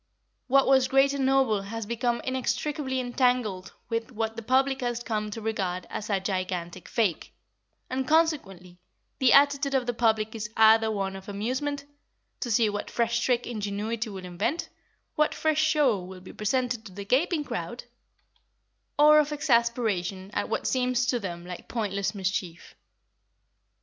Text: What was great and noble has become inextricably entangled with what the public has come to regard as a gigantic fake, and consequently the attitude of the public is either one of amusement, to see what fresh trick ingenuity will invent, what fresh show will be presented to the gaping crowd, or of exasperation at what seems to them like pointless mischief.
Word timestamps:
What 0.47 0.65
was 0.65 0.87
great 0.87 1.13
and 1.13 1.27
noble 1.27 1.61
has 1.61 1.85
become 1.85 2.21
inextricably 2.23 2.99
entangled 2.99 3.73
with 3.87 4.11
what 4.11 4.35
the 4.35 4.41
public 4.41 4.81
has 4.81 5.03
come 5.03 5.29
to 5.29 5.41
regard 5.43 5.85
as 5.91 6.09
a 6.09 6.19
gigantic 6.19 6.87
fake, 6.87 7.35
and 7.87 8.07
consequently 8.07 8.79
the 9.19 9.31
attitude 9.31 9.75
of 9.75 9.85
the 9.85 9.93
public 9.93 10.33
is 10.33 10.49
either 10.57 10.89
one 10.89 11.15
of 11.15 11.29
amusement, 11.29 11.85
to 12.39 12.49
see 12.49 12.67
what 12.67 12.89
fresh 12.89 13.19
trick 13.23 13.45
ingenuity 13.45 14.09
will 14.09 14.25
invent, 14.25 14.69
what 15.13 15.35
fresh 15.35 15.61
show 15.61 15.99
will 15.99 16.21
be 16.21 16.33
presented 16.33 16.83
to 16.87 16.91
the 16.91 17.05
gaping 17.05 17.43
crowd, 17.43 17.83
or 18.97 19.19
of 19.19 19.31
exasperation 19.31 20.31
at 20.33 20.49
what 20.49 20.65
seems 20.65 21.05
to 21.05 21.19
them 21.19 21.45
like 21.45 21.67
pointless 21.67 22.15
mischief. 22.15 22.73